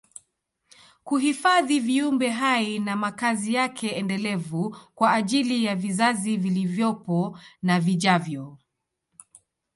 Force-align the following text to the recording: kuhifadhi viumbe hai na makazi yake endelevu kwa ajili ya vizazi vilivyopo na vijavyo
kuhifadhi 1.03 1.79
viumbe 1.79 2.29
hai 2.29 2.79
na 2.79 2.95
makazi 2.95 3.53
yake 3.53 3.87
endelevu 3.89 4.75
kwa 4.95 5.11
ajili 5.13 5.63
ya 5.65 5.75
vizazi 5.75 6.37
vilivyopo 6.37 7.37
na 7.61 7.79
vijavyo 7.79 8.57